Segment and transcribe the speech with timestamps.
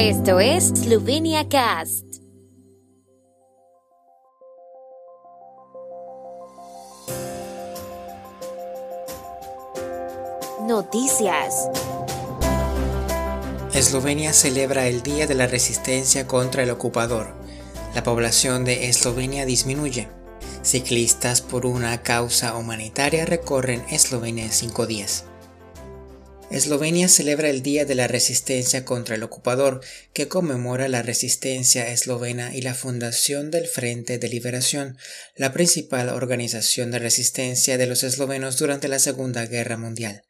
[0.00, 2.04] Esto es Slovenia Cast.
[10.68, 11.68] Noticias.
[13.74, 17.34] Eslovenia celebra el Día de la Resistencia contra el Ocupador.
[17.96, 20.06] La población de Eslovenia disminuye.
[20.62, 25.24] Ciclistas por una causa humanitaria recorren Eslovenia en cinco días.
[26.50, 29.82] Eslovenia celebra el Día de la Resistencia contra el Ocupador,
[30.14, 34.96] que conmemora la resistencia eslovena y la fundación del Frente de Liberación,
[35.36, 40.22] la principal organización de resistencia de los eslovenos durante la Segunda Guerra Mundial.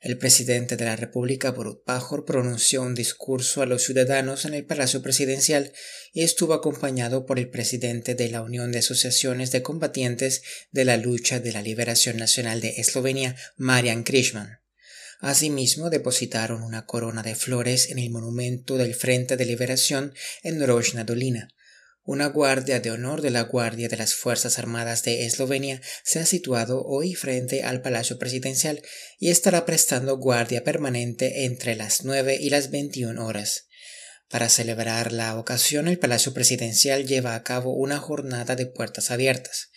[0.00, 4.64] El presidente de la República, Borut Pajor, pronunció un discurso a los ciudadanos en el
[4.64, 5.72] Palacio Presidencial
[6.12, 10.96] y estuvo acompañado por el presidente de la Unión de Asociaciones de Combatientes de la
[10.96, 14.61] Lucha de la Liberación Nacional de Eslovenia, Marian Krishman.
[15.22, 21.04] Asimismo, depositaron una corona de flores en el monumento del Frente de Liberación en Rojna
[21.04, 21.48] Dolina.
[22.02, 26.26] Una guardia de honor de la Guardia de las Fuerzas Armadas de Eslovenia se ha
[26.26, 28.82] situado hoy frente al Palacio Presidencial
[29.20, 33.68] y estará prestando guardia permanente entre las 9 y las 21 horas.
[34.28, 39.70] Para celebrar la ocasión, el Palacio Presidencial lleva a cabo una jornada de puertas abiertas.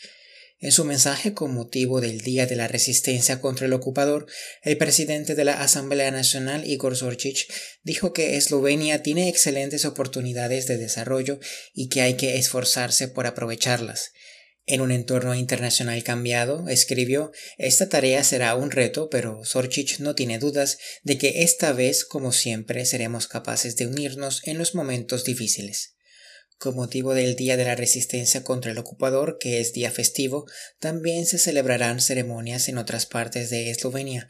[0.65, 4.25] En su mensaje con motivo del Día de la Resistencia contra el Ocupador,
[4.63, 7.47] el presidente de la Asamblea Nacional, Igor Zorchich,
[7.83, 11.39] dijo que Eslovenia tiene excelentes oportunidades de desarrollo
[11.75, 14.11] y que hay que esforzarse por aprovecharlas.
[14.65, 20.39] En un entorno internacional cambiado, escribió, esta tarea será un reto, pero Zorchich no tiene
[20.39, 25.94] dudas de que esta vez, como siempre, seremos capaces de unirnos en los momentos difíciles.
[26.57, 30.45] Con motivo del Día de la Resistencia contra el Ocupador, que es día festivo,
[30.79, 34.29] también se celebrarán ceremonias en otras partes de Eslovenia.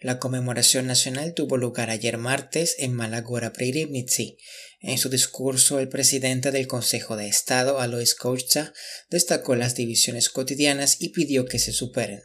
[0.00, 4.38] La conmemoración nacional tuvo lugar ayer martes en Malagora Pririvnici.
[4.80, 8.72] En su discurso, el presidente del Consejo de Estado, Alois Koucha,
[9.10, 12.22] destacó las divisiones cotidianas y pidió que se superen.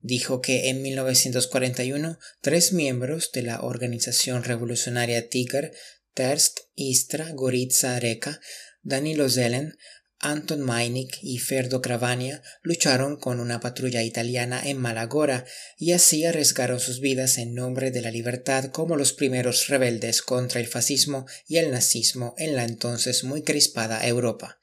[0.00, 5.72] Dijo que en 1941 tres miembros de la organización revolucionaria Tiger,
[6.16, 8.40] Terst, Istra, Goritza, Reka,
[8.82, 9.76] Danilo Zelen,
[10.18, 15.44] Anton Meinik y Ferdo Cravania lucharon con una patrulla italiana en Malagora
[15.76, 20.58] y así arriesgaron sus vidas en nombre de la libertad como los primeros rebeldes contra
[20.58, 24.58] el fascismo y el nazismo en la entonces muy crispada Europa.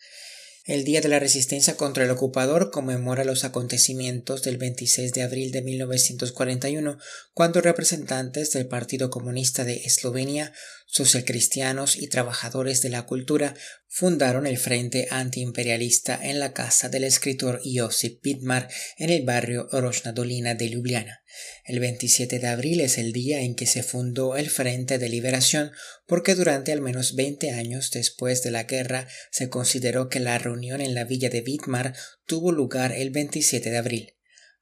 [0.66, 5.52] El Día de la Resistencia contra el Ocupador conmemora los acontecimientos del 26 de abril
[5.52, 6.98] de 1941,
[7.34, 10.54] cuando representantes del Partido Comunista de Eslovenia,
[10.94, 13.56] socialcristianos y trabajadores de la cultura
[13.88, 20.12] fundaron el Frente Antiimperialista en la casa del escritor Josip Pitmar en el barrio Rosna
[20.12, 21.24] Dolina de Ljubljana.
[21.66, 25.72] El 27 de abril es el día en que se fundó el Frente de Liberación
[26.06, 30.80] porque durante al menos 20 años después de la guerra se consideró que la reunión
[30.80, 31.96] en la villa de Vidmar
[32.28, 34.14] tuvo lugar el 27 de abril.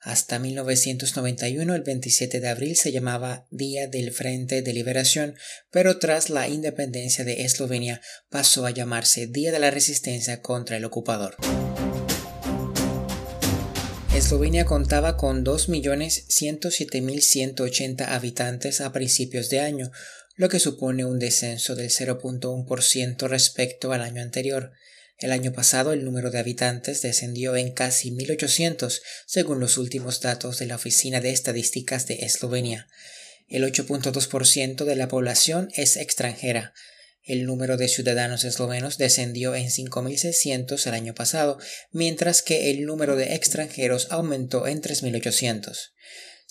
[0.03, 5.35] Hasta 1991 el 27 de abril se llamaba Día del Frente de Liberación,
[5.69, 8.01] pero tras la independencia de Eslovenia
[8.31, 11.35] pasó a llamarse Día de la Resistencia contra el Ocupador.
[14.15, 19.91] Eslovenia contaba con 2.107.180 habitantes a principios de año,
[20.35, 24.71] lo que supone un descenso del 0.1% respecto al año anterior.
[25.21, 30.57] El año pasado el número de habitantes descendió en casi 1.800, según los últimos datos
[30.57, 32.87] de la Oficina de Estadísticas de Eslovenia.
[33.47, 36.73] El 8.2% de la población es extranjera.
[37.23, 41.59] El número de ciudadanos eslovenos descendió en 5.600 el año pasado,
[41.91, 45.91] mientras que el número de extranjeros aumentó en 3.800.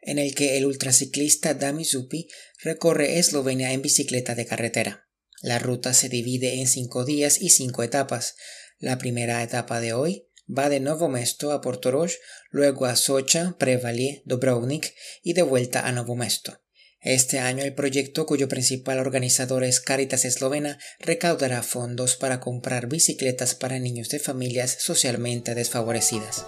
[0.00, 2.28] en el que el ultraciclista Dami Zupi
[2.62, 5.08] recorre Eslovenia en bicicleta de carretera.
[5.42, 8.36] La ruta se divide en cinco días y cinco etapas.
[8.78, 12.14] La primera etapa de hoy va de Novo Mesto a Portorož,
[12.50, 16.60] luego a Socha, Prevalie, Dobrovnik y de vuelta a Novo Mesto.
[17.00, 23.54] Este año el proyecto, cuyo principal organizador es Caritas Eslovena, recaudará fondos para comprar bicicletas
[23.54, 26.44] para niños de familias socialmente desfavorecidas.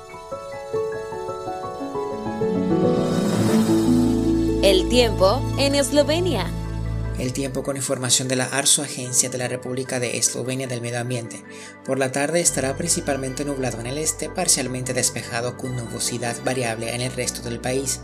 [4.64, 6.50] El tiempo en Eslovenia.
[7.20, 11.00] El tiempo con información de la ARSO, Agencia de la República de Eslovenia del Medio
[11.00, 11.44] Ambiente.
[11.84, 17.02] Por la tarde estará principalmente nublado en el este, parcialmente despejado con nubosidad variable en
[17.02, 18.00] el resto del país.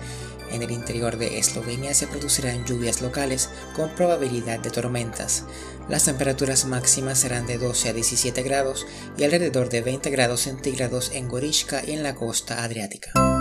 [0.50, 5.44] En el interior de Eslovenia se producirán lluvias locales con probabilidad de tormentas.
[5.88, 11.10] Las temperaturas máximas serán de 12 a 17 grados y alrededor de 20 grados centígrados
[11.12, 13.35] en Gorishka y en la costa adriática.